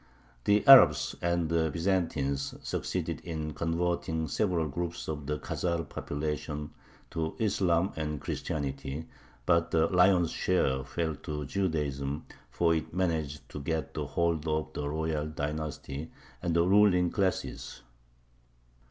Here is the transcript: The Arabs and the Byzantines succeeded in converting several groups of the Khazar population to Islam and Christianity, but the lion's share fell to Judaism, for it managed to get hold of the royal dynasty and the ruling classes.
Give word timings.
The 0.45 0.65
Arabs 0.65 1.15
and 1.21 1.47
the 1.47 1.69
Byzantines 1.69 2.55
succeeded 2.63 3.19
in 3.19 3.53
converting 3.53 4.27
several 4.29 4.67
groups 4.67 5.07
of 5.07 5.27
the 5.27 5.37
Khazar 5.37 5.87
population 5.87 6.71
to 7.11 7.35
Islam 7.37 7.93
and 7.95 8.19
Christianity, 8.19 9.05
but 9.45 9.69
the 9.69 9.85
lion's 9.85 10.31
share 10.31 10.83
fell 10.83 11.13
to 11.17 11.45
Judaism, 11.45 12.25
for 12.49 12.73
it 12.73 12.91
managed 12.95 13.47
to 13.49 13.59
get 13.59 13.95
hold 13.95 14.47
of 14.47 14.73
the 14.73 14.89
royal 14.89 15.27
dynasty 15.27 16.09
and 16.41 16.55
the 16.55 16.63
ruling 16.67 17.11
classes. 17.11 17.83